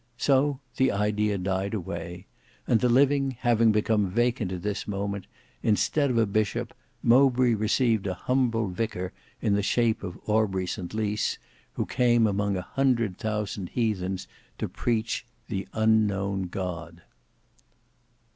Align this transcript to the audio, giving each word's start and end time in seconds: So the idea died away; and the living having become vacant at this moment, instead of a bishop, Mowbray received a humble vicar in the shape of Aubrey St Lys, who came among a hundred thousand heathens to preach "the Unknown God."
So 0.17 0.59
the 0.77 0.91
idea 0.91 1.37
died 1.37 1.75
away; 1.75 2.25
and 2.65 2.79
the 2.79 2.89
living 2.89 3.37
having 3.41 3.71
become 3.71 4.09
vacant 4.09 4.51
at 4.51 4.63
this 4.63 4.87
moment, 4.87 5.27
instead 5.61 6.09
of 6.09 6.17
a 6.17 6.25
bishop, 6.25 6.73
Mowbray 7.03 7.53
received 7.53 8.07
a 8.07 8.15
humble 8.15 8.67
vicar 8.69 9.13
in 9.43 9.53
the 9.53 9.61
shape 9.61 10.01
of 10.01 10.17
Aubrey 10.25 10.65
St 10.65 10.95
Lys, 10.95 11.37
who 11.73 11.85
came 11.85 12.25
among 12.25 12.57
a 12.57 12.63
hundred 12.63 13.19
thousand 13.19 13.69
heathens 13.73 14.27
to 14.57 14.67
preach 14.67 15.23
"the 15.49 15.67
Unknown 15.71 16.47
God." 16.47 17.03